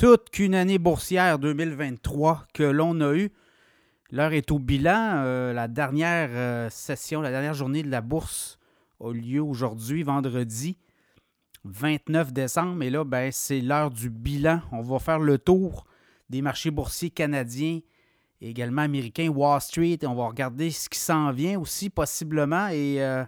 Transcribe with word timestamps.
toute 0.00 0.30
qu'une 0.30 0.54
année 0.54 0.78
boursière 0.78 1.38
2023 1.38 2.46
que 2.54 2.62
l'on 2.62 3.02
a 3.02 3.12
eue. 3.12 3.30
L'heure 4.10 4.32
est 4.32 4.50
au 4.50 4.58
bilan. 4.58 5.16
Euh, 5.16 5.52
la 5.52 5.68
dernière 5.68 6.30
euh, 6.32 6.70
session, 6.70 7.20
la 7.20 7.30
dernière 7.30 7.52
journée 7.52 7.82
de 7.82 7.90
la 7.90 8.00
bourse 8.00 8.58
a 8.98 9.12
lieu 9.12 9.42
aujourd'hui, 9.42 10.02
vendredi 10.02 10.78
29 11.64 12.32
décembre. 12.32 12.82
Et 12.82 12.88
là, 12.88 13.04
ben, 13.04 13.30
c'est 13.30 13.60
l'heure 13.60 13.90
du 13.90 14.08
bilan. 14.08 14.62
On 14.72 14.80
va 14.80 14.98
faire 15.00 15.18
le 15.18 15.36
tour 15.36 15.84
des 16.30 16.40
marchés 16.40 16.70
boursiers 16.70 17.10
canadiens 17.10 17.80
également 18.40 18.80
américains, 18.80 19.28
Wall 19.28 19.60
Street. 19.60 19.98
Et 20.00 20.06
on 20.06 20.14
va 20.14 20.28
regarder 20.28 20.70
ce 20.70 20.88
qui 20.88 20.98
s'en 20.98 21.30
vient 21.30 21.60
aussi 21.60 21.90
possiblement. 21.90 22.68
Et 22.68 23.02
euh, 23.02 23.22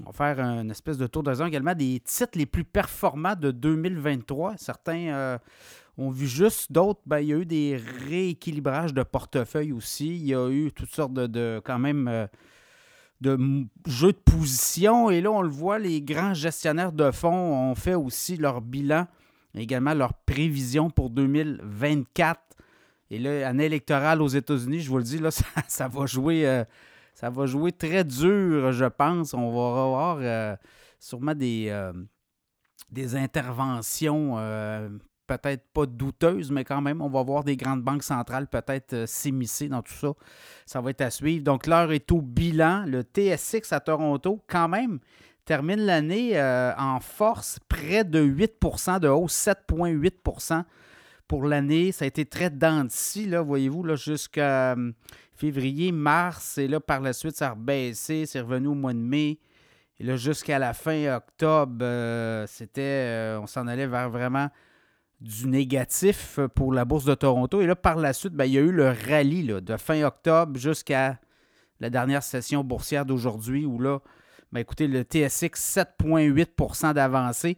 on 0.00 0.10
va 0.10 0.12
faire 0.12 0.40
une 0.40 0.70
espèce 0.70 0.98
de 0.98 1.06
tour 1.06 1.22
d'horizon 1.22 1.46
également 1.46 1.74
des 1.74 2.00
titres 2.00 2.36
les 2.36 2.46
plus 2.46 2.64
performants 2.64 3.36
de 3.36 3.50
2023. 3.50 4.54
Certains 4.56 5.38
ont 5.96 6.10
vu 6.10 6.26
juste, 6.26 6.72
d'autres, 6.72 7.00
ben, 7.06 7.20
il 7.20 7.28
y 7.28 7.32
a 7.32 7.36
eu 7.36 7.46
des 7.46 7.80
rééquilibrages 8.08 8.94
de 8.94 9.02
portefeuille 9.02 9.72
aussi. 9.72 10.08
Il 10.08 10.26
y 10.26 10.34
a 10.34 10.48
eu 10.48 10.72
toutes 10.72 10.90
sortes 10.90 11.14
de, 11.14 11.60
quand 11.64 11.78
même, 11.78 12.08
euh, 12.08 12.26
de 13.20 13.38
jeux 13.86 14.12
de 14.12 14.18
position. 14.18 15.10
Et 15.10 15.20
là, 15.20 15.30
on 15.30 15.42
le 15.42 15.48
voit, 15.48 15.78
les 15.78 16.02
grands 16.02 16.34
gestionnaires 16.34 16.92
de 16.92 17.10
fonds 17.10 17.70
ont 17.70 17.74
fait 17.74 17.94
aussi 17.94 18.36
leur 18.36 18.60
bilan, 18.60 19.06
également 19.54 19.94
leur 19.94 20.14
prévision 20.14 20.90
pour 20.90 21.10
2024. 21.10 22.40
Et 23.10 23.18
là, 23.18 23.48
année 23.48 23.66
électorale 23.66 24.20
aux 24.20 24.28
États-Unis, 24.28 24.80
je 24.80 24.90
vous 24.90 24.98
le 24.98 25.04
dis, 25.04 25.18
là, 25.18 25.30
ça, 25.68 25.88
va 25.88 26.06
jouer. 26.06 26.46
Euh, 26.46 26.64
ça 27.14 27.30
va 27.30 27.46
jouer 27.46 27.72
très 27.72 28.04
dur, 28.04 28.72
je 28.72 28.84
pense. 28.84 29.34
On 29.34 29.50
va 29.50 29.82
avoir 29.82 30.18
euh, 30.20 30.56
sûrement 30.98 31.34
des, 31.34 31.72
des 32.90 33.16
interventions 33.16 34.36
peut-être 35.26 35.64
pas 35.72 35.86
douteuse, 35.86 36.50
mais 36.50 36.64
quand 36.64 36.80
même, 36.80 37.00
on 37.00 37.08
va 37.08 37.22
voir 37.22 37.44
des 37.44 37.56
grandes 37.56 37.82
banques 37.82 38.02
centrales 38.02 38.46
peut-être 38.46 38.92
euh, 38.92 39.06
s'immiscer 39.06 39.68
dans 39.68 39.82
tout 39.82 39.94
ça. 39.94 40.12
Ça 40.66 40.80
va 40.80 40.90
être 40.90 41.00
à 41.00 41.10
suivre. 41.10 41.42
Donc, 41.42 41.66
l'heure 41.66 41.92
est 41.92 42.10
au 42.12 42.20
bilan. 42.20 42.84
Le 42.86 43.02
TSX 43.02 43.72
à 43.72 43.80
Toronto, 43.80 44.42
quand 44.46 44.68
même, 44.68 45.00
termine 45.44 45.80
l'année 45.80 46.38
euh, 46.38 46.72
en 46.76 47.00
force, 47.00 47.58
près 47.68 48.04
de 48.04 48.22
8% 48.22 49.00
de 49.00 49.08
hausse, 49.08 49.34
7,8% 49.34 50.64
pour 51.26 51.44
l'année. 51.44 51.92
Ça 51.92 52.04
a 52.04 52.08
été 52.08 52.26
très 52.26 52.50
denti, 52.50 53.26
là, 53.26 53.42
voyez-vous, 53.42 53.96
jusqu'à 53.96 54.72
euh, 54.72 54.92
février, 55.36 55.92
mars, 55.92 56.58
et 56.58 56.68
là, 56.68 56.80
par 56.80 57.00
la 57.00 57.12
suite, 57.12 57.36
ça 57.36 57.48
a 57.48 57.50
rebaissé, 57.50 58.26
c'est 58.26 58.40
revenu 58.40 58.68
au 58.68 58.74
mois 58.74 58.92
de 58.92 58.98
mai. 58.98 59.38
Et 60.00 60.04
là, 60.04 60.16
jusqu'à 60.16 60.58
la 60.58 60.74
fin 60.74 61.16
octobre, 61.16 61.84
c'était, 62.48 63.36
on 63.40 63.46
s'en 63.46 63.66
allait 63.66 63.86
vers 63.86 64.10
vraiment 64.10 64.48
du 65.20 65.48
négatif 65.48 66.38
pour 66.54 66.72
la 66.72 66.84
bourse 66.84 67.04
de 67.04 67.14
Toronto. 67.14 67.60
Et 67.60 67.66
là, 67.66 67.74
par 67.76 67.96
la 67.96 68.12
suite, 68.12 68.34
ben, 68.34 68.44
il 68.44 68.52
y 68.52 68.58
a 68.58 68.60
eu 68.60 68.72
le 68.72 68.88
rallye 68.88 69.44
de 69.44 69.76
fin 69.76 70.04
octobre 70.04 70.58
jusqu'à 70.58 71.18
la 71.80 71.90
dernière 71.90 72.22
session 72.22 72.62
boursière 72.64 73.06
d'aujourd'hui 73.06 73.64
où 73.64 73.78
là, 73.78 74.00
ben, 74.52 74.60
écoutez, 74.60 74.86
le 74.86 75.02
TSX 75.02 75.78
7,8% 76.00 76.94
d'avancée. 76.94 77.56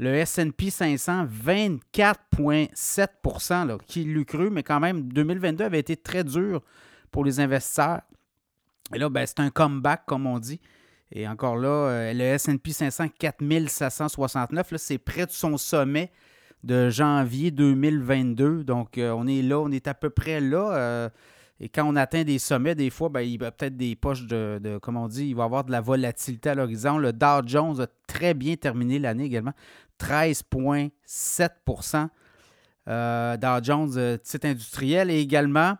Le 0.00 0.24
SP 0.24 0.70
500, 0.70 1.26
24,7% 1.26 3.78
Qui 3.84 4.04
l'eût 4.04 4.24
cru, 4.24 4.48
mais 4.48 4.62
quand 4.62 4.78
même, 4.78 5.12
2022 5.12 5.64
avait 5.64 5.80
été 5.80 5.96
très 5.96 6.22
dur 6.22 6.62
pour 7.10 7.24
les 7.24 7.40
investisseurs. 7.40 8.02
Et 8.94 8.98
là, 8.98 9.08
ben, 9.08 9.26
c'est 9.26 9.40
un 9.40 9.50
comeback, 9.50 10.04
comme 10.06 10.26
on 10.26 10.38
dit. 10.38 10.60
Et 11.12 11.26
encore 11.26 11.56
là, 11.56 11.68
euh, 11.68 12.12
le 12.14 12.36
SP 12.36 12.68
500, 12.70 13.06
4769, 13.18 14.74
c'est 14.76 14.98
près 14.98 15.26
de 15.26 15.30
son 15.30 15.56
sommet 15.56 16.10
de 16.64 16.90
janvier 16.90 17.50
2022. 17.50 18.64
Donc, 18.64 18.98
euh, 18.98 19.12
on 19.12 19.26
est 19.26 19.40
là, 19.42 19.58
on 19.58 19.70
est 19.70 19.88
à 19.88 19.94
peu 19.94 20.10
près 20.10 20.40
là. 20.40 20.74
Euh, 20.74 21.08
et 21.60 21.68
quand 21.68 21.84
on 21.84 21.96
atteint 21.96 22.22
des 22.24 22.38
sommets, 22.38 22.74
des 22.74 22.90
fois, 22.90 23.08
ben, 23.08 23.22
il 23.22 23.40
y 23.40 23.44
a 23.44 23.50
peut-être 23.50 23.76
des 23.76 23.96
poches 23.96 24.26
de, 24.26 24.60
de, 24.62 24.78
comme 24.78 24.96
on 24.96 25.08
dit, 25.08 25.28
il 25.28 25.34
va 25.34 25.44
y 25.44 25.46
avoir 25.46 25.64
de 25.64 25.72
la 25.72 25.80
volatilité 25.80 26.50
à 26.50 26.54
l'horizon. 26.54 26.98
Le 26.98 27.12
Dow 27.12 27.42
Jones 27.46 27.80
a 27.80 27.86
très 28.06 28.34
bien 28.34 28.56
terminé 28.56 28.98
l'année 28.98 29.24
également, 29.24 29.54
13,7% 30.00 32.08
euh, 32.88 33.36
Dow 33.36 33.62
Jones, 33.62 34.18
titre 34.22 34.46
industriel. 34.46 35.10
Et 35.10 35.20
également, 35.20 35.76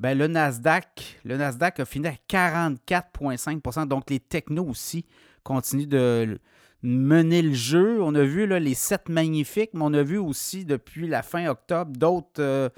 ben, 0.00 0.16
le 0.16 0.26
Nasdaq, 0.28 1.20
le 1.24 1.36
Nasdaq 1.36 1.78
a 1.78 1.84
fini 1.84 2.08
à 2.08 2.14
44,5% 2.28 3.86
Donc, 3.86 4.08
les 4.08 4.18
technos 4.18 4.64
aussi 4.64 5.04
continuent 5.44 5.86
de 5.86 6.40
mener 6.82 7.42
le 7.42 7.52
jeu. 7.52 8.02
On 8.02 8.14
a 8.14 8.22
vu 8.22 8.46
là, 8.46 8.58
les 8.58 8.72
sept 8.72 9.10
magnifiques, 9.10 9.70
mais 9.74 9.82
on 9.84 9.92
a 9.92 10.02
vu 10.02 10.16
aussi 10.16 10.64
depuis 10.64 11.06
la 11.06 11.22
fin 11.22 11.46
octobre 11.48 11.92
d'autres. 11.94 12.40
Euh, 12.40 12.70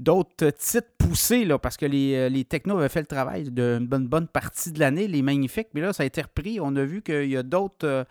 d'autres 0.00 0.50
titres 0.50 0.90
poussés, 0.98 1.44
là, 1.44 1.56
parce 1.56 1.76
que 1.76 1.86
les, 1.86 2.16
euh, 2.16 2.28
les 2.28 2.44
technos 2.44 2.78
avaient 2.78 2.88
fait 2.88 2.98
le 2.98 3.06
travail 3.06 3.48
d'une 3.52 3.86
bonne, 3.86 4.26
partie 4.26 4.72
de 4.72 4.80
l'année, 4.80 5.06
les 5.06 5.22
magnifiques, 5.22 5.68
mais 5.72 5.82
là, 5.82 5.92
ça 5.92 6.02
a 6.02 6.06
été 6.06 6.20
repris. 6.20 6.58
On 6.60 6.74
a 6.74 6.82
vu 6.82 7.00
qu'il 7.00 7.28
y 7.28 7.36
a 7.36 7.44
d'autres 7.44 7.86
euh, 7.86 8.04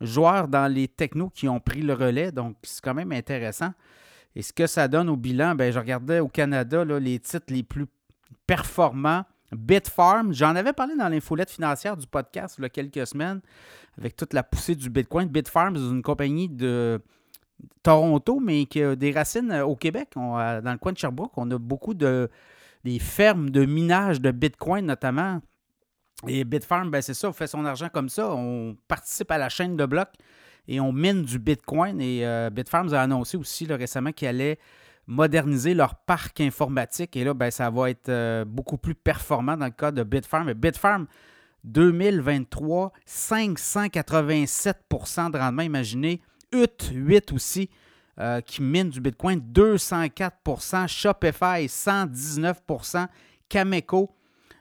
joueurs 0.00 0.48
dans 0.48 0.66
les 0.72 0.88
technos 0.88 1.28
qui 1.28 1.46
ont 1.46 1.60
pris 1.60 1.82
le 1.82 1.92
relais, 1.92 2.32
donc 2.32 2.56
c'est 2.62 2.80
quand 2.82 2.94
même 2.94 3.12
intéressant. 3.12 3.72
Et 4.36 4.42
ce 4.42 4.52
que 4.52 4.66
ça 4.66 4.88
donne 4.88 5.08
au 5.08 5.16
bilan, 5.16 5.54
ben, 5.54 5.72
je 5.72 5.78
regardais 5.78 6.20
au 6.20 6.28
Canada 6.28 6.84
là, 6.84 7.00
les 7.00 7.18
titres 7.18 7.52
les 7.52 7.62
plus 7.62 7.86
performants 8.46 9.24
Bitfarm, 9.52 10.32
j'en 10.32 10.54
avais 10.54 10.72
parlé 10.72 10.94
dans 10.96 11.08
l'infolette 11.08 11.50
financière 11.50 11.96
du 11.96 12.06
podcast 12.06 12.56
il 12.58 12.62
y 12.62 12.64
a 12.66 12.68
quelques 12.68 13.06
semaines 13.06 13.40
avec 13.98 14.16
toute 14.16 14.32
la 14.32 14.42
poussée 14.42 14.76
du 14.76 14.90
Bitcoin. 14.90 15.28
Bitfarm, 15.28 15.76
c'est 15.76 15.82
une 15.82 16.02
compagnie 16.02 16.48
de 16.48 17.00
Toronto, 17.82 18.38
mais 18.40 18.66
qui 18.66 18.82
a 18.82 18.94
des 18.94 19.10
racines 19.10 19.52
au 19.52 19.74
Québec. 19.74 20.10
dans 20.14 20.62
le 20.62 20.78
coin 20.78 20.92
de 20.92 20.98
Sherbrooke, 20.98 21.32
on 21.36 21.50
a 21.50 21.58
beaucoup 21.58 21.94
de 21.94 22.28
des 22.82 22.98
fermes 22.98 23.50
de 23.50 23.66
minage 23.66 24.22
de 24.22 24.30
Bitcoin 24.30 24.86
notamment. 24.86 25.40
Et 26.26 26.44
Bitfarm, 26.44 26.90
ben 26.90 27.02
c'est 27.02 27.14
ça, 27.14 27.28
on 27.28 27.32
fait 27.32 27.46
son 27.46 27.64
argent 27.64 27.88
comme 27.92 28.08
ça. 28.08 28.32
On 28.32 28.76
participe 28.88 29.30
à 29.30 29.38
la 29.38 29.48
chaîne 29.48 29.76
de 29.76 29.84
blocs 29.84 30.12
et 30.70 30.80
on 30.80 30.92
mine 30.92 31.22
du 31.22 31.38
Bitcoin. 31.38 32.00
Et 32.00 32.24
euh, 32.24 32.48
Bitfarm 32.48 32.94
a 32.94 33.02
annoncé 33.02 33.36
aussi 33.36 33.66
récemment 33.66 34.12
qu'il 34.12 34.28
allait 34.28 34.58
moderniser 35.06 35.74
leur 35.74 35.96
parc 35.96 36.40
informatique. 36.40 37.14
Et 37.16 37.24
là, 37.24 37.34
ben, 37.34 37.50
ça 37.50 37.68
va 37.70 37.90
être 37.90 38.08
euh, 38.08 38.46
beaucoup 38.46 38.78
plus 38.78 38.94
performant 38.94 39.56
dans 39.56 39.66
le 39.66 39.72
cas 39.72 39.90
de 39.90 40.04
Bitfarm. 40.04 40.54
Bitfarm, 40.54 41.08
2023, 41.64 42.92
587% 43.06 45.32
de 45.32 45.38
rendement. 45.38 45.62
Imaginez, 45.62 46.22
UT 46.52 46.92
8 46.92 47.32
aussi, 47.32 47.68
euh, 48.20 48.40
qui 48.40 48.62
mine 48.62 48.90
du 48.90 49.00
Bitcoin, 49.00 49.40
204% 49.40 50.86
Shopify, 50.86 51.66
119% 51.66 53.08
Cameco, 53.48 54.14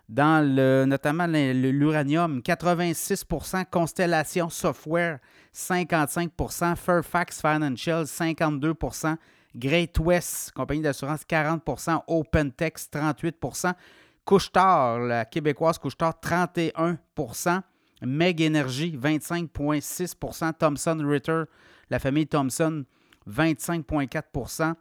dans 0.10 0.44
notamment 0.88 1.28
l'uranium, 1.28 2.42
86% 2.42 3.66
Constellation 3.70 4.50
Software, 4.50 5.20
55% 5.54 6.76
Fairfax 6.76 7.42
Financial, 7.42 8.04
52% 8.06 9.16
Great 9.56 10.00
West, 10.00 10.52
compagnie 10.52 10.82
d'assurance, 10.82 11.22
40% 11.30 12.02
OpenText, 12.08 12.94
38% 12.94 13.74
Couchetard, 14.26 15.00
la 15.00 15.26
québécoise 15.26 15.78
Couchetard, 15.78 16.16
31% 16.24 17.62
Meg 18.02 18.42
Energy, 18.42 18.98
25,6% 18.98 20.54
Thomson 20.54 20.98
Ritter, 21.04 21.44
la 21.90 22.00
famille 22.00 22.28
Thomson, 22.28 22.84
25,4 23.28 24.76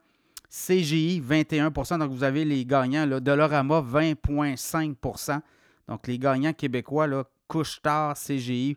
CGI, 0.49 1.21
21% 1.21 1.99
Donc, 1.99 2.11
vous 2.11 2.25
avez 2.25 2.45
les 2.45 2.65
gagnants. 2.65 3.07
Là, 3.07 3.21
Dolorama, 3.21 3.81
20,5% 3.81 5.41
Donc, 5.89 6.07
les 6.07 6.19
gagnants 6.19 6.53
québécois, 6.53 7.07
là, 7.07 7.25
Couchetard, 7.47 8.17
CGI, 8.17 8.77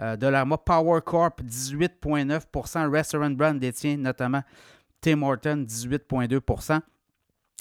euh, 0.00 0.16
Dolorama, 0.16 0.58
Power 0.58 1.00
Corp, 1.04 1.42
18,9% 1.42 2.90
Restaurant 2.90 3.30
Brand 3.30 3.58
détient 3.58 3.96
notamment 3.96 4.42
Tim 5.00 5.22
Horton, 5.22 5.64
18,2% 5.68 6.80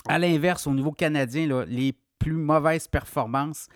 À 0.07 0.19
l'inverse, 0.19 0.67
au 0.67 0.73
niveau 0.73 0.91
canadien, 0.91 1.65
les 1.67 1.93
plus 2.19 2.33
mauvaises 2.33 2.87
performances, 2.87 3.67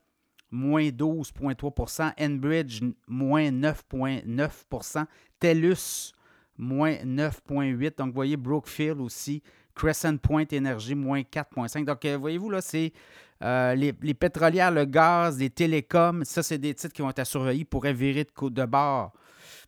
moins 0.50 0.88
12,3% 0.88 2.12
Enbridge, 2.20 2.82
moins 3.06 3.50
9,9% 3.50 5.04
TELUS, 5.40 6.12
moins 6.56 6.94
9,8 6.94 7.98
Donc, 7.98 8.08
vous 8.08 8.14
voyez, 8.14 8.36
Brookfield 8.36 9.00
aussi, 9.00 9.42
Crescent 9.74 10.16
Point 10.16 10.46
Energy, 10.52 10.94
moins 10.94 11.20
4,5 11.20 11.84
Donc, 11.84 12.04
euh, 12.04 12.16
voyez-vous, 12.16 12.50
là, 12.50 12.60
c'est 12.60 12.92
les, 13.40 14.14
pétrolières, 14.14 14.70
le 14.70 14.84
gaz, 14.84 15.38
les 15.38 15.50
télécoms, 15.50 16.24
ça, 16.24 16.42
c'est 16.42 16.58
des 16.58 16.74
titres 16.74 16.94
qui 16.94 17.02
vont 17.02 17.10
être 17.10 17.18
à 17.18 17.24
surveiller 17.24 17.64
pour 17.64 17.82
virer 17.82 18.24
de, 18.24 18.48
de 18.48 18.64
bord 18.64 19.12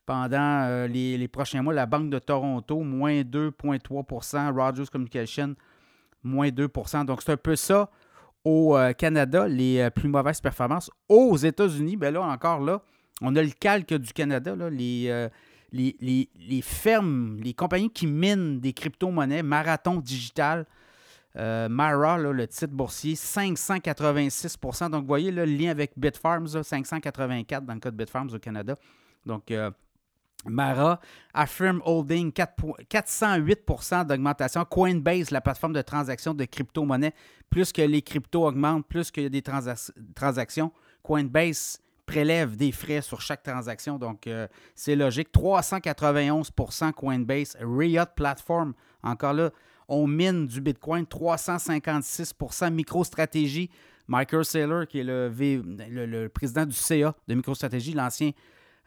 pendant 0.06 0.86
les, 0.86 1.18
les, 1.18 1.28
prochains 1.28 1.62
mois. 1.62 1.74
La 1.74 1.86
Banque 1.86 2.10
de 2.10 2.18
Toronto, 2.18 2.80
moins 2.80 3.20
2,3% 3.20 4.52
Rogers 4.54 4.90
Communication, 4.90 5.54
moins 6.22 6.48
2% 6.48 7.04
Donc, 7.04 7.22
c'est 7.22 7.32
un 7.32 7.36
peu 7.36 7.56
ça 7.56 7.90
au 8.44 8.76
euh, 8.76 8.92
Canada, 8.92 9.46
les 9.46 9.78
euh, 9.80 9.90
plus 9.90 10.08
mauvaises 10.08 10.40
performances. 10.40 10.90
Aux 11.08 11.36
États-Unis, 11.36 11.96
bien 11.96 12.10
là, 12.10 12.22
encore 12.22 12.60
là, 12.60 12.82
on 13.20 13.34
a 13.36 13.42
le 13.42 13.50
calque 13.50 13.94
du 13.94 14.12
Canada, 14.12 14.54
euh, 14.58 15.28
les, 15.72 16.28
les, 16.40 16.62
fermes, 16.62 17.40
les 17.42 17.52
compagnies 17.52 17.90
qui 17.90 18.06
minent 18.06 18.60
des 18.60 18.72
crypto-monnaies, 18.72 19.42
Marathon 19.42 19.96
Digital, 19.96 20.66
Mara, 21.38 22.18
le 22.18 22.46
titre 22.46 22.74
boursier, 22.74 23.14
586 23.14 24.56
Donc, 24.90 25.02
vous 25.02 25.06
voyez 25.06 25.30
le 25.30 25.44
lien 25.44 25.70
avec 25.70 25.92
Bitfarms, 25.96 26.62
584 26.62 27.64
dans 27.64 27.74
le 27.74 27.80
cas 27.80 27.90
de 27.90 27.96
Bitfarms 27.96 28.34
au 28.34 28.38
Canada. 28.38 28.74
Donc, 29.24 29.52
Mara, 30.46 31.00
Affirm 31.34 31.82
Holding, 31.84 32.30
408% 32.32 34.06
d'augmentation. 34.06 34.64
Coinbase, 34.64 35.30
la 35.30 35.40
plateforme 35.40 35.72
de 35.72 35.82
transaction 35.82 36.34
de 36.34 36.44
crypto-monnaie, 36.44 37.12
plus 37.50 37.72
que 37.72 37.82
les 37.82 38.02
cryptos 38.02 38.46
augmentent, 38.46 38.86
plus 38.86 39.10
qu'il 39.10 39.24
y 39.24 39.26
a 39.26 39.30
des 39.30 39.42
transactions, 39.42 40.72
Coinbase 41.02 41.80
prélève 42.06 42.56
des 42.56 42.72
frais 42.72 43.02
sur 43.02 43.20
chaque 43.20 43.42
transaction, 43.42 43.98
donc 43.98 44.26
euh, 44.26 44.46
c'est 44.74 44.96
logique. 44.96 45.28
391% 45.32 46.92
Coinbase, 46.92 47.56
Riot 47.60 48.06
Platform, 48.16 48.72
encore 49.02 49.34
là, 49.34 49.50
on 49.88 50.06
mine 50.06 50.46
du 50.46 50.60
Bitcoin, 50.60 51.04
356% 51.04 52.72
MicroStratégie, 52.72 53.70
Michael 54.06 54.44
Saylor, 54.44 54.86
qui 54.86 55.00
est 55.00 55.04
le, 55.04 56.28
président 56.28 56.66
du 56.66 56.74
CA 56.74 57.14
de 57.26 57.34
MicroStratégie, 57.34 57.92
l'ancien 57.92 58.32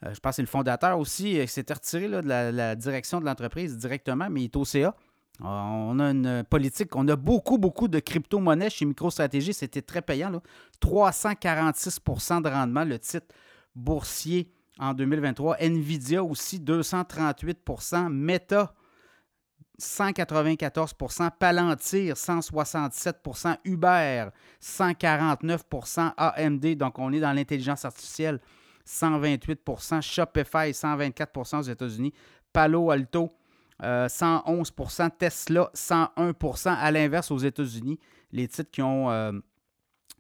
euh, 0.04 0.14
je 0.14 0.20
pense 0.20 0.36
c'est 0.36 0.42
le 0.42 0.48
fondateur 0.48 0.98
aussi, 0.98 1.40
qui 1.40 1.48
s'était 1.48 1.74
retiré 1.74 2.08
de 2.08 2.28
la, 2.28 2.76
direction 2.76 3.20
de 3.20 3.26
l'entreprise 3.26 3.78
directement, 3.78 4.30
mais 4.30 4.42
il 4.42 4.46
est 4.46 4.56
au 4.56 4.66
CA. 4.66 4.96
Euh, 5.42 5.46
on 5.46 6.00
a 6.00 6.12
une 6.12 6.44
politique, 6.50 6.96
on 6.96 7.08
a 7.08 7.16
beaucoup, 7.16 7.58
beaucoup 7.58 7.88
de 7.88 8.00
crypto-monnaies 8.00 8.70
chez 8.70 8.86
MicroStratégie. 8.86 9.54
C'était 9.54 9.82
très 9.82 10.02
payant. 10.02 10.32
346% 10.82 12.42
de 12.42 12.50
rendement, 12.50 12.84
le 12.84 13.00
titre 13.00 13.28
boursier 13.76 14.52
en 14.80 14.94
2023. 14.94 15.58
Nvidia 15.60 16.24
aussi, 16.24 16.60
238% 16.60 18.10
Meta, 18.10 18.74
194% 19.82 21.32
Palantir, 21.40 22.16
167% 22.16 23.58
Uber, 23.66 24.28
149% 24.62 26.14
AMD. 26.18 26.76
Donc, 26.78 27.00
on 27.00 27.12
est 27.12 27.20
dans 27.20 27.34
l'intelligence 27.34 27.84
artificielle. 27.86 28.40
128% 28.88 30.02
Shopify, 30.02 30.72
124% 30.72 31.60
aux 31.60 31.62
États-Unis. 31.64 32.14
Palo 32.54 32.92
Alto, 32.92 33.30
111% 33.82 35.02
euh, 35.06 35.10
Tesla, 35.18 35.70
101% 35.74 36.70
À 36.70 36.92
l'inverse, 36.92 37.32
aux 37.32 37.38
États-Unis, 37.38 38.00
les 38.32 38.48
titres 38.48 38.72
qui 38.72 38.82
ont 38.82 39.10
euh, 39.10 39.32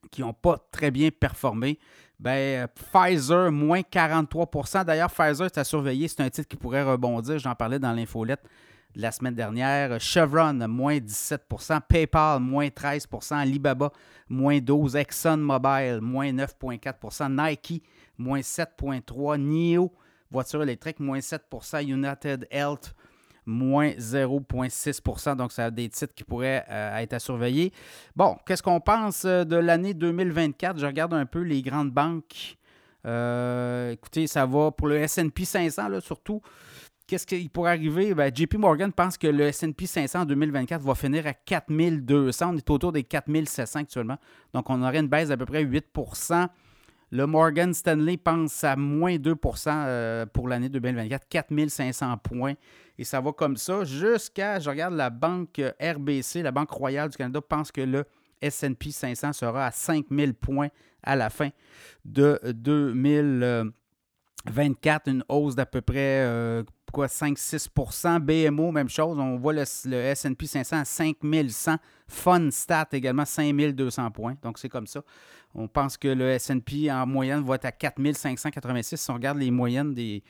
qui 0.09 0.21
n'ont 0.21 0.33
pas 0.33 0.57
très 0.71 0.89
bien 0.89 1.09
performé. 1.11 1.77
Ben, 2.19 2.67
Pfizer, 2.67 3.51
moins 3.51 3.81
43% 3.81 4.85
D'ailleurs, 4.85 5.11
Pfizer, 5.11 5.47
c'est 5.51 5.59
à 5.59 5.63
surveiller. 5.63 6.07
C'est 6.07 6.21
un 6.21 6.29
titre 6.29 6.47
qui 6.47 6.55
pourrait 6.55 6.83
rebondir. 6.83 7.37
J'en 7.39 7.55
parlais 7.55 7.79
dans 7.79 7.91
l'infolette 7.93 8.41
la 8.95 9.11
semaine 9.11 9.35
dernière. 9.35 9.99
Chevron, 9.99 10.67
moins 10.67 10.97
17% 10.97 11.79
PayPal, 11.88 12.39
moins 12.39 12.67
13% 12.67 13.35
Alibaba, 13.35 13.91
moins 14.29 14.59
12 14.59 14.95
ExxonMobil, 14.95 15.99
moins 16.01 16.31
9,4% 16.31 17.49
Nike, 17.49 17.83
moins 18.17 18.39
7,3 18.39 19.38
NIO, 19.39 19.91
voiture 20.29 20.63
électrique, 20.63 20.99
moins 20.99 21.19
7% 21.19 21.85
United 21.85 22.47
Health, 22.51 22.93
moins 23.45 23.89
0,6% 23.89 25.35
Donc, 25.35 25.51
ça 25.51 25.65
a 25.65 25.71
des 25.71 25.89
titres 25.89 26.13
qui 26.13 26.23
pourraient 26.23 26.65
euh, 26.69 26.97
être 26.97 27.13
à 27.13 27.19
surveiller. 27.19 27.71
Bon, 28.15 28.38
qu'est-ce 28.45 28.63
qu'on 28.63 28.79
pense 28.79 29.25
euh, 29.25 29.43
de 29.43 29.55
l'année 29.55 29.93
2024? 29.93 30.79
Je 30.79 30.85
regarde 30.85 31.13
un 31.13 31.25
peu 31.25 31.41
les 31.41 31.61
grandes 31.61 31.91
banques. 31.91 32.57
Euh, 33.05 33.91
écoutez, 33.91 34.27
ça 34.27 34.45
va 34.45 34.71
pour 34.71 34.88
le 34.88 35.07
SP 35.07 35.43
500, 35.43 35.89
là, 35.89 36.01
surtout. 36.01 36.41
Qu'est-ce 37.11 37.27
qui 37.27 37.49
pourrait 37.49 37.71
arriver? 37.71 38.13
Ben, 38.13 38.33
JP 38.33 38.53
Morgan 38.53 38.93
pense 38.93 39.17
que 39.17 39.27
le 39.27 39.51
SP 39.51 39.83
500 39.83 40.21
en 40.21 40.25
2024 40.25 40.81
va 40.81 40.95
finir 40.95 41.27
à 41.27 41.33
4200. 41.33 42.53
On 42.53 42.55
est 42.55 42.69
autour 42.69 42.93
des 42.93 43.03
4700 43.03 43.79
actuellement. 43.79 44.17
Donc, 44.53 44.69
on 44.69 44.81
aurait 44.81 44.99
une 44.99 45.09
baisse 45.09 45.27
d'à 45.27 45.35
peu 45.35 45.45
près 45.45 45.65
8% 45.65 46.47
le 47.11 47.25
Morgan 47.25 47.73
Stanley 47.73 48.15
pense 48.15 48.63
à 48.63 48.77
moins 48.77 49.17
2% 49.17 49.67
euh, 49.67 50.25
pour 50.25 50.47
l'année 50.47 50.69
2024, 50.69 51.27
4500 51.27 52.17
points. 52.19 52.53
Et 52.97 53.03
ça 53.03 53.19
va 53.19 53.33
comme 53.33 53.57
ça 53.57 53.83
jusqu'à, 53.83 54.61
je 54.61 54.69
regarde 54.69 54.93
la 54.93 55.09
banque 55.09 55.61
RBC, 55.81 56.43
la 56.43 56.53
Banque 56.53 56.71
Royale 56.71 57.09
du 57.09 57.17
Canada, 57.17 57.41
pense 57.41 57.73
que 57.73 57.81
le 57.81 58.05
SP 58.39 58.91
500 58.91 59.33
sera 59.33 59.65
à 59.65 59.71
5000 59.71 60.33
points 60.35 60.69
à 61.03 61.17
la 61.17 61.29
fin 61.29 61.49
de 62.05 62.39
2024, 62.45 65.09
une 65.09 65.25
hausse 65.27 65.55
d'à 65.55 65.65
peu 65.65 65.81
près 65.81 66.23
euh, 66.23 66.63
quoi, 66.91 67.07
5-6% 67.07 68.19
BMO, 68.19 68.71
même 68.71 68.89
chose. 68.89 69.17
On 69.17 69.38
voit 69.38 69.53
le, 69.53 69.63
le 69.85 70.15
SP 70.15 70.45
500 70.45 70.77
à 70.77 70.85
5100. 70.85 71.77
Funstat 72.07 72.89
également 72.91 73.25
5200 73.25 74.11
points. 74.11 74.35
Donc, 74.41 74.59
c'est 74.59 74.69
comme 74.69 74.88
ça. 74.88 75.01
On 75.55 75.67
pense 75.67 75.97
que 75.97 76.07
le 76.07 76.38
SP 76.38 76.88
en 76.89 77.05
moyenne 77.05 77.43
va 77.43 77.55
être 77.55 77.65
à 77.65 77.71
4586 77.71 78.97
si 78.97 79.11
on 79.11 79.15
regarde 79.15 79.38
les 79.38 79.51
moyennes 79.51 79.93
des, 79.93 80.23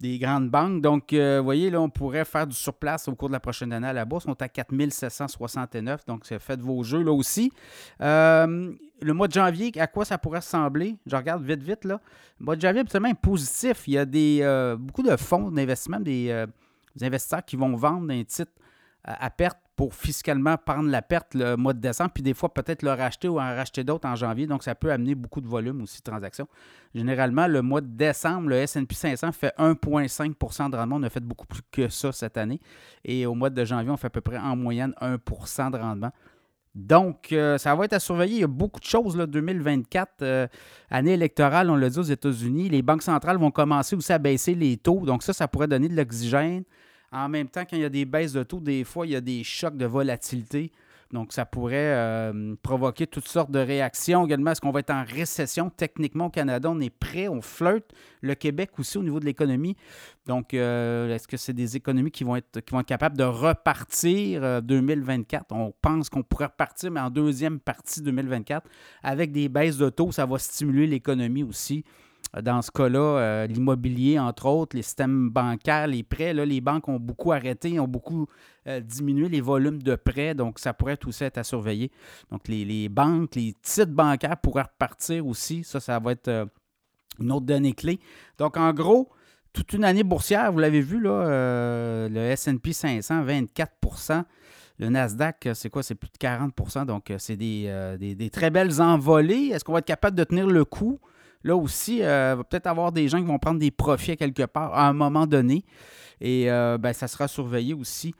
des 0.00 0.18
grandes 0.18 0.50
banques. 0.50 0.82
Donc, 0.82 1.12
euh, 1.12 1.38
vous 1.38 1.44
voyez, 1.44 1.70
là, 1.70 1.80
on 1.80 1.88
pourrait 1.88 2.24
faire 2.24 2.46
du 2.46 2.56
surplace 2.56 3.08
au 3.08 3.14
cours 3.14 3.28
de 3.28 3.32
la 3.32 3.40
prochaine 3.40 3.72
année 3.72 3.86
à 3.86 3.92
la 3.92 4.04
bourse. 4.04 4.24
On 4.26 4.32
est 4.32 4.42
à 4.42 4.48
4769. 4.48 6.04
Donc, 6.06 6.24
faites 6.24 6.60
vos 6.60 6.82
jeux 6.82 7.02
là 7.02 7.12
aussi. 7.12 7.52
Euh, 8.00 8.72
le 9.00 9.12
mois 9.12 9.28
de 9.28 9.32
janvier, 9.32 9.72
à 9.78 9.86
quoi 9.86 10.04
ça 10.04 10.18
pourrait 10.18 10.40
ressembler? 10.40 10.96
Je 11.06 11.16
regarde 11.16 11.42
vite, 11.42 11.62
vite. 11.62 11.84
Là. 11.84 12.00
Le 12.38 12.44
mois 12.44 12.56
de 12.56 12.60
janvier, 12.60 12.80
absolument 12.80 13.14
positif. 13.14 13.86
Il 13.86 13.94
y 13.94 13.98
a 13.98 14.04
euh, 14.46 14.76
beaucoup 14.76 15.02
de 15.02 15.16
fonds 15.16 15.50
d'investissement, 15.50 16.00
des, 16.00 16.44
des, 16.96 17.06
investisseurs 17.06 17.44
qui 17.44 17.56
vont 17.56 17.74
vendre 17.76 18.08
des 18.08 18.24
titres 18.24 18.52
à 19.04 19.30
perte 19.30 19.58
pour 19.76 19.94
fiscalement 19.94 20.56
prendre 20.56 20.88
la 20.88 21.02
perte 21.02 21.34
le 21.34 21.56
mois 21.56 21.72
de 21.72 21.80
décembre, 21.80 22.12
puis 22.14 22.22
des 22.22 22.34
fois 22.34 22.52
peut-être 22.52 22.82
le 22.82 22.92
racheter 22.92 23.28
ou 23.28 23.40
en 23.40 23.54
racheter 23.54 23.82
d'autres 23.82 24.08
en 24.08 24.14
janvier. 24.14 24.46
Donc, 24.46 24.62
ça 24.62 24.74
peut 24.74 24.92
amener 24.92 25.14
beaucoup 25.14 25.40
de 25.40 25.48
volume 25.48 25.82
aussi 25.82 25.98
de 25.98 26.04
transactions. 26.04 26.46
Généralement, 26.94 27.48
le 27.48 27.60
mois 27.60 27.80
de 27.80 27.88
décembre, 27.88 28.50
le 28.50 28.64
SP 28.64 28.94
500 28.94 29.32
fait 29.32 29.52
1,5% 29.58 30.70
de 30.70 30.76
rendement. 30.76 30.96
On 30.96 31.02
a 31.02 31.10
fait 31.10 31.24
beaucoup 31.24 31.46
plus 31.46 31.62
que 31.72 31.88
ça 31.88 32.12
cette 32.12 32.36
année. 32.36 32.60
Et 33.04 33.26
au 33.26 33.34
mois 33.34 33.50
de 33.50 33.64
janvier, 33.64 33.90
on 33.90 33.96
fait 33.96 34.06
à 34.06 34.10
peu 34.10 34.20
près 34.20 34.38
en 34.38 34.54
moyenne 34.54 34.94
1% 35.00 35.72
de 35.72 35.76
rendement. 35.76 36.12
Donc, 36.74 37.32
euh, 37.32 37.56
ça 37.56 37.74
va 37.74 37.84
être 37.84 37.92
à 37.92 38.00
surveiller. 38.00 38.34
Il 38.36 38.40
y 38.40 38.44
a 38.44 38.48
beaucoup 38.48 38.80
de 38.80 38.84
choses. 38.84 39.16
Là, 39.16 39.26
2024, 39.26 40.22
euh, 40.22 40.46
année 40.90 41.12
électorale, 41.12 41.70
on 41.70 41.76
l'a 41.76 41.88
dit 41.88 41.98
aux 41.98 42.02
États-Unis. 42.02 42.68
Les 42.68 42.82
banques 42.82 43.02
centrales 43.02 43.38
vont 43.38 43.52
commencer 43.52 43.94
aussi 43.94 44.12
à 44.12 44.18
baisser 44.18 44.54
les 44.54 44.76
taux. 44.76 45.00
Donc, 45.00 45.22
ça, 45.22 45.32
ça 45.32 45.46
pourrait 45.46 45.68
donner 45.68 45.88
de 45.88 45.96
l'oxygène. 45.96 46.64
En 47.14 47.28
même 47.28 47.48
temps, 47.48 47.60
quand 47.60 47.76
il 47.76 47.82
y 47.82 47.84
a 47.84 47.90
des 47.90 48.04
baisses 48.04 48.32
de 48.32 48.42
taux, 48.42 48.58
des 48.58 48.82
fois, 48.82 49.06
il 49.06 49.12
y 49.12 49.16
a 49.16 49.20
des 49.20 49.44
chocs 49.44 49.76
de 49.76 49.86
volatilité. 49.86 50.72
Donc, 51.12 51.32
ça 51.32 51.44
pourrait 51.44 51.94
euh, 51.94 52.56
provoquer 52.60 53.06
toutes 53.06 53.28
sortes 53.28 53.52
de 53.52 53.60
réactions. 53.60 54.26
Également, 54.26 54.50
est-ce 54.50 54.60
qu'on 54.60 54.72
va 54.72 54.80
être 54.80 54.90
en 54.90 55.04
récession? 55.04 55.70
Techniquement, 55.70 56.26
au 56.26 56.30
Canada, 56.30 56.68
on 56.68 56.80
est 56.80 56.90
prêt, 56.90 57.28
on 57.28 57.40
flirte. 57.40 57.92
Le 58.20 58.34
Québec 58.34 58.70
aussi, 58.78 58.98
au 58.98 59.04
niveau 59.04 59.20
de 59.20 59.26
l'économie. 59.26 59.76
Donc, 60.26 60.54
euh, 60.54 61.14
est-ce 61.14 61.28
que 61.28 61.36
c'est 61.36 61.52
des 61.52 61.76
économies 61.76 62.10
qui 62.10 62.24
vont, 62.24 62.34
être, 62.34 62.58
qui 62.58 62.74
capables 62.84 63.16
de 63.16 63.22
repartir 63.22 64.60
2024? 64.62 65.52
Euh, 65.52 65.54
on 65.54 65.74
pense 65.80 66.08
qu'on 66.08 66.24
pourrait 66.24 66.46
repartir, 66.46 66.90
mais 66.90 67.00
en 67.00 67.10
deuxième 67.10 67.60
partie 67.60 68.02
2024. 68.02 68.68
Avec 69.04 69.30
des 69.30 69.48
baisses 69.48 69.76
de 69.76 69.88
taux, 69.88 70.10
ça 70.10 70.26
va 70.26 70.38
stimuler 70.38 70.88
l'économie 70.88 71.44
aussi 71.44 71.84
dans 72.42 72.62
ce 72.62 72.70
cas-là, 72.70 72.98
euh, 72.98 73.46
l'immobilier, 73.46 74.18
entre 74.18 74.46
autres, 74.46 74.76
les 74.76 74.82
systèmes 74.82 75.30
bancaires, 75.30 75.86
les 75.86 76.02
prêts, 76.02 76.34
là, 76.34 76.44
les 76.44 76.60
banques 76.60 76.88
ont 76.88 76.98
beaucoup 76.98 77.32
arrêté, 77.32 77.78
ont 77.78 77.86
beaucoup 77.86 78.26
euh, 78.66 78.80
diminué 78.80 79.28
les 79.28 79.40
volumes 79.40 79.82
de 79.82 79.94
prêts, 79.94 80.34
donc 80.34 80.58
ça 80.58 80.74
pourrait 80.74 80.96
tout 80.96 81.12
ça 81.12 81.26
être 81.26 81.38
à 81.38 81.44
surveiller. 81.44 81.92
Donc 82.30 82.48
les, 82.48 82.88
banques, 82.88 83.36
les 83.36 83.54
titres 83.62 83.92
bancaires 83.92 84.36
pourraient 84.36 84.62
repartir 84.62 85.26
aussi. 85.26 85.62
Ça, 85.62 85.78
ça 85.78 85.98
va 86.00 86.12
être 86.12 86.28
euh, 86.28 86.46
une 87.20 87.30
autre 87.30 87.46
donnée 87.46 87.72
clé. 87.72 88.00
Donc 88.38 88.56
en 88.56 88.72
gros, 88.72 89.10
toute 89.52 89.72
une 89.72 89.84
année 89.84 90.02
boursière, 90.02 90.50
vous 90.50 90.58
l'avez 90.58 90.80
vu, 90.80 91.00
là, 91.00 92.08
le 92.08 92.34
SP 92.34 92.72
500, 92.72 93.24
24% 93.24 94.24
le 94.80 94.88
Nasdaq, 94.88 95.50
c'est 95.54 95.70
quoi? 95.70 95.84
C'est 95.84 95.94
plus 95.94 96.10
de 96.10 96.18
40% 96.18 96.84
Donc, 96.84 97.12
c'est 97.18 97.36
des, 97.36 97.96
des, 97.96 98.30
très 98.30 98.50
belles 98.50 98.82
envolées. 98.82 99.50
Est-ce 99.52 99.62
qu'on 99.64 99.72
va 99.72 99.78
être 99.78 99.84
capable 99.84 100.16
de 100.16 100.24
tenir 100.24 100.48
le 100.48 100.64
coup? 100.64 100.98
Là 101.44 101.54
aussi, 101.54 102.02
euh, 102.02 102.32
il 102.34 102.38
va 102.38 102.44
peut-être 102.44 102.66
avoir 102.66 102.90
des 102.90 103.08
gens 103.08 103.18
qui 103.18 103.24
vont 103.24 103.38
prendre 103.38 103.60
des 103.60 103.70
profits 103.70 104.16
quelque 104.16 104.44
part 104.44 104.74
à 104.74 104.88
un 104.88 104.92
moment 104.92 105.26
donné. 105.26 105.64
Et 106.20 106.50
euh, 106.50 106.78
ben, 106.78 106.92
ça 106.92 107.06
sera 107.06 107.28
surveillé 107.28 107.74
aussi 107.74 108.14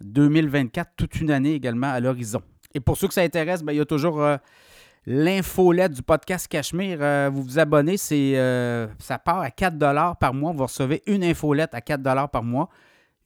2024, 0.00 0.92
toute 0.96 1.20
une 1.20 1.30
année 1.30 1.52
également 1.52 1.88
à 1.88 2.00
l'horizon. 2.00 2.42
Et 2.74 2.80
pour 2.80 2.96
ceux 2.96 3.08
que 3.08 3.14
ça 3.14 3.22
intéresse, 3.22 3.62
ben, 3.62 3.72
il 3.72 3.76
y 3.76 3.80
a 3.80 3.84
toujours 3.84 4.22
euh, 4.22 4.36
l'infolette 5.06 5.92
du 5.92 6.02
podcast 6.02 6.46
Cachemire. 6.48 6.98
Euh, 7.00 7.30
vous 7.32 7.42
vous 7.42 7.58
abonnez, 7.58 7.96
c'est, 7.96 8.36
euh, 8.36 8.86
ça 8.98 9.18
part 9.18 9.40
à 9.40 9.50
4 9.50 10.16
par 10.18 10.34
mois. 10.34 10.52
Vous 10.52 10.64
recevez 10.64 11.02
une 11.06 11.24
infolette 11.24 11.74
à 11.74 11.80
4 11.80 12.28
par 12.28 12.42
mois. 12.42 12.68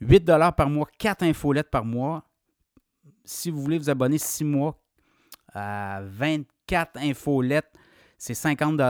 8 0.00 0.26
par 0.56 0.68
mois, 0.68 0.88
4 0.99 1.23
infolettes 1.23 1.70
par 1.70 1.84
mois. 1.84 2.25
Si 3.25 3.50
vous 3.50 3.61
voulez 3.62 3.78
vous 3.78 3.90
abonner 3.90 4.18
6 4.18 4.44
mois 4.44 4.78
à 5.52 6.00
24 6.02 6.99
infolettes, 6.99 7.73
c'est 8.18 8.34
50 8.34 8.80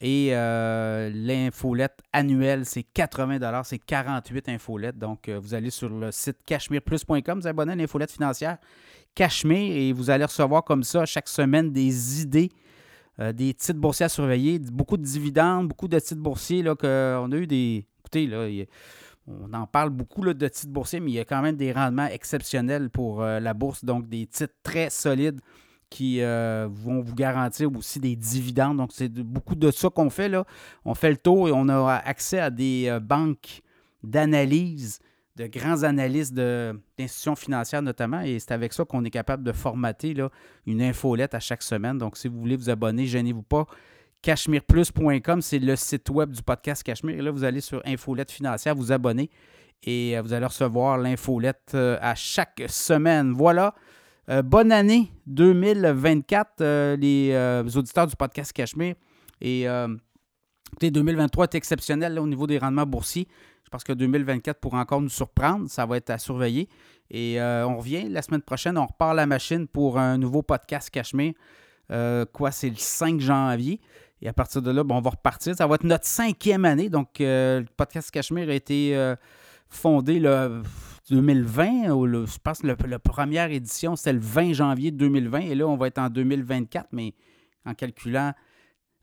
et 0.00 0.28
euh, 0.32 1.10
l'infolette 1.14 1.98
annuelle, 2.12 2.66
c'est 2.66 2.82
80 2.82 3.62
c'est 3.64 3.78
48 3.78 4.48
infolettes. 4.50 4.98
Donc, 4.98 5.28
vous 5.28 5.54
allez 5.54 5.70
sur 5.70 5.88
le 5.88 6.12
site 6.12 6.38
cachemireplus.com, 6.44 7.40
vous 7.40 7.46
abonnez 7.46 7.72
à 7.72 7.76
l'infolette 7.76 8.12
financière 8.12 8.58
Cachemire 9.16 9.74
et 9.74 9.92
vous 9.94 10.10
allez 10.10 10.26
recevoir 10.26 10.62
comme 10.62 10.82
ça 10.82 11.06
chaque 11.06 11.28
semaine 11.28 11.72
des 11.72 12.20
idées, 12.20 12.50
euh, 13.18 13.32
des 13.32 13.54
titres 13.54 13.80
boursiers 13.80 14.04
à 14.04 14.08
surveiller, 14.10 14.58
beaucoup 14.58 14.98
de 14.98 15.02
dividendes, 15.02 15.68
beaucoup 15.68 15.88
de 15.88 15.98
titres 15.98 16.20
boursiers. 16.20 16.62
Là, 16.62 16.74
on 17.22 17.32
a 17.32 17.36
eu 17.36 17.46
des. 17.46 17.86
Écoutez, 18.00 18.26
là, 18.26 18.46
on 19.26 19.54
en 19.54 19.66
parle 19.66 19.88
beaucoup 19.88 20.22
là, 20.22 20.34
de 20.34 20.48
titres 20.48 20.70
boursiers, 20.70 21.00
mais 21.00 21.12
il 21.12 21.14
y 21.14 21.18
a 21.18 21.24
quand 21.24 21.40
même 21.40 21.56
des 21.56 21.72
rendements 21.72 22.08
exceptionnels 22.08 22.90
pour 22.90 23.22
euh, 23.22 23.40
la 23.40 23.54
bourse, 23.54 23.86
donc 23.86 24.06
des 24.06 24.26
titres 24.26 24.54
très 24.62 24.90
solides 24.90 25.40
qui 25.90 26.20
euh, 26.20 26.68
vont 26.70 27.00
vous 27.00 27.14
garantir 27.14 27.70
aussi 27.76 28.00
des 28.00 28.16
dividendes. 28.16 28.76
Donc, 28.76 28.90
c'est 28.92 29.08
beaucoup 29.08 29.54
de 29.54 29.70
ça 29.70 29.88
qu'on 29.88 30.10
fait. 30.10 30.28
Là. 30.28 30.44
On 30.84 30.94
fait 30.94 31.10
le 31.10 31.16
tour 31.16 31.48
et 31.48 31.52
on 31.52 31.68
a 31.68 31.94
accès 32.04 32.40
à 32.40 32.50
des 32.50 32.98
banques 33.00 33.62
d'analyse 34.02 35.00
de 35.36 35.46
grands 35.46 35.82
analystes 35.82 36.34
d'institutions 36.34 37.36
financières 37.36 37.82
notamment, 37.82 38.22
et 38.22 38.38
c'est 38.38 38.52
avec 38.52 38.72
ça 38.72 38.84
qu'on 38.84 39.04
est 39.04 39.10
capable 39.10 39.42
de 39.42 39.52
formater 39.52 40.14
là, 40.14 40.30
une 40.66 40.80
infolette 40.80 41.34
à 41.34 41.40
chaque 41.40 41.62
semaine. 41.62 41.98
Donc, 41.98 42.16
si 42.16 42.28
vous 42.28 42.38
voulez 42.38 42.56
vous 42.56 42.70
abonner, 42.70 43.06
gênez-vous 43.06 43.42
pas. 43.42 43.66
CashmirePlus.com, 44.22 45.42
c'est 45.42 45.58
le 45.58 45.76
site 45.76 46.08
web 46.08 46.30
du 46.30 46.42
podcast 46.42 46.82
Cachemire. 46.82 47.18
Et 47.18 47.22
là, 47.22 47.30
vous 47.30 47.44
allez 47.44 47.60
sur 47.60 47.82
Infolette 47.84 48.32
financière, 48.32 48.74
vous 48.74 48.90
abonner 48.90 49.30
et 49.82 50.16
euh, 50.16 50.22
vous 50.22 50.32
allez 50.32 50.46
recevoir 50.46 50.98
l'infolette 50.98 51.72
euh, 51.74 51.98
à 52.00 52.14
chaque 52.14 52.62
semaine. 52.66 53.32
Voilà. 53.32 53.74
Euh, 54.28 54.42
bonne 54.42 54.72
année 54.72 55.12
2024, 55.26 56.94
les 56.96 57.76
auditeurs 57.76 58.06
du 58.06 58.16
podcast 58.16 58.52
Cachemire. 58.52 58.94
Et 59.40 59.66
2023 60.80 61.44
est 61.44 61.54
exceptionnel 61.54 62.18
au 62.18 62.26
niveau 62.26 62.46
des 62.46 62.58
rendements 62.58 62.86
boursiers. 62.86 63.28
Je 63.66 63.70
pense 63.70 63.82
que 63.82 63.92
2024 63.92 64.60
pourra 64.60 64.80
encore 64.80 65.02
nous 65.02 65.08
surprendre. 65.08 65.68
Ça 65.68 65.86
va 65.86 65.96
être 65.96 66.10
à 66.10 66.18
surveiller. 66.18 66.68
Et 67.10 67.40
euh, 67.40 67.66
on 67.66 67.78
revient 67.78 68.08
la 68.08 68.22
semaine 68.22 68.40
prochaine. 68.40 68.78
On 68.78 68.86
repart 68.86 69.14
la 69.16 69.26
machine 69.26 69.66
pour 69.66 69.98
un 69.98 70.18
nouveau 70.18 70.42
podcast 70.42 70.88
Cachemire. 70.88 71.34
Euh, 71.90 72.24
quoi, 72.32 72.52
c'est 72.52 72.70
le 72.70 72.76
5 72.76 73.18
janvier. 73.18 73.80
Et 74.22 74.28
à 74.28 74.32
partir 74.32 74.62
de 74.62 74.70
là, 74.70 74.84
on 74.88 75.00
va 75.00 75.10
repartir. 75.10 75.56
Ça 75.56 75.66
va 75.66 75.74
être 75.74 75.84
notre 75.84 76.06
cinquième 76.06 76.64
année. 76.64 76.88
Donc, 76.88 77.20
euh, 77.20 77.60
le 77.60 77.66
podcast 77.76 78.12
Cachemire 78.12 78.48
a 78.48 78.54
été 78.54 78.94
fondé 79.68 80.18
le 80.18 80.62
2020. 81.10 81.90
Ou 81.90 82.26
je 82.26 82.38
pense 82.42 82.60
que 82.60 82.66
la 82.66 82.98
première 82.98 83.50
édition, 83.50 83.96
c'était 83.96 84.14
le 84.14 84.20
20 84.20 84.52
janvier 84.52 84.90
2020. 84.90 85.40
Et 85.40 85.54
là, 85.54 85.66
on 85.66 85.76
va 85.76 85.88
être 85.88 85.98
en 85.98 86.08
2024. 86.08 86.88
Mais 86.92 87.14
en 87.64 87.74
calculant 87.74 88.32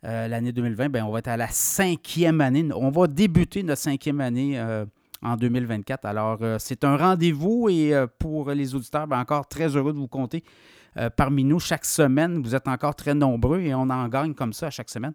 euh, 0.06 0.28
l'année 0.28 0.52
2020, 0.52 0.90
ben, 0.90 1.04
on 1.04 1.12
va 1.12 1.20
être 1.20 1.30
à 1.30 1.38
la 1.38 1.48
cinquième 1.48 2.42
année. 2.42 2.68
On 2.76 2.90
va 2.90 3.08
débuter 3.08 3.64
notre 3.64 3.82
cinquième 3.82 4.20
année 4.22 4.60
euh, 4.60 4.86
en 5.22 5.36
2024. 5.38 6.06
Alors, 6.06 6.40
euh, 6.42 6.58
c'est 6.60 6.84
un 6.84 6.98
rendez-vous 6.98 7.70
et 7.70 7.94
pour 8.20 8.52
les 8.52 8.76
auditeurs, 8.76 9.08
ben, 9.08 9.20
encore 9.20 9.48
très 9.48 9.76
heureux 9.76 9.94
de 9.94 9.98
vous 9.98 10.08
compter 10.08 10.44
parmi 11.16 11.44
nous 11.44 11.60
chaque 11.60 11.86
semaine. 11.86 12.44
Vous 12.44 12.54
êtes 12.54 12.68
encore 12.68 12.94
très 12.94 13.16
nombreux 13.16 13.60
et 13.62 13.74
on 13.74 13.90
en 13.90 14.08
gagne 14.10 14.36
comme 14.36 14.54
ça 14.54 14.70
chaque 14.70 14.92
semaine. 14.92 15.14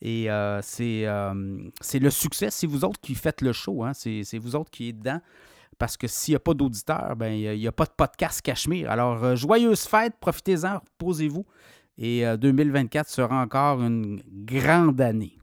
Et 0.00 0.28
c'est 0.62 1.04
le 1.06 2.10
succès. 2.10 2.50
C'est 2.50 2.66
vous 2.66 2.84
autres 2.84 3.00
qui 3.00 3.14
faites 3.14 3.40
le 3.40 3.52
show. 3.52 3.84
Hein. 3.84 3.92
C'est 3.94 4.38
vous 4.38 4.56
autres 4.56 4.70
qui 4.70 4.90
êtes 4.90 4.98
dedans. 4.98 5.20
Parce 5.78 5.96
que 5.96 6.08
s'il 6.08 6.32
n'y 6.32 6.36
a 6.36 6.40
pas 6.40 6.54
d'auditeurs, 6.54 7.14
ben, 7.14 7.32
il 7.32 7.56
n'y 7.56 7.66
a, 7.68 7.72
pas 7.72 7.84
de 7.84 7.92
podcast 7.96 8.42
Cachemire. 8.42 8.90
Alors, 8.90 9.36
joyeuse 9.36 9.82
fête, 9.82 10.14
profitez-en, 10.20 10.80
reposez-vous. 10.98 11.46
Et 11.98 12.24
2024 12.36 13.06
euh, 13.06 13.10
sera 13.10 13.42
encore 13.42 13.82
une 13.82 14.20
grande 14.44 15.00
année. 15.00 15.37